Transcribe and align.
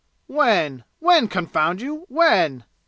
"When? 0.25 0.83
When, 0.97 1.27
confound 1.27 1.79
you! 1.79 2.05
When?" 2.09 2.63